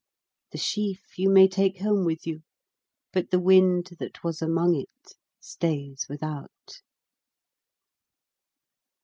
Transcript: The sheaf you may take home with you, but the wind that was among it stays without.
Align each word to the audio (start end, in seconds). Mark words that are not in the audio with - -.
The 0.51 0.57
sheaf 0.57 1.19
you 1.19 1.29
may 1.29 1.47
take 1.47 1.77
home 1.79 2.05
with 2.05 2.25
you, 2.25 2.41
but 3.13 3.29
the 3.29 3.39
wind 3.39 3.85
that 3.99 4.23
was 4.23 4.41
among 4.41 4.73
it 4.75 5.13
stays 5.39 6.07
without. 6.09 6.81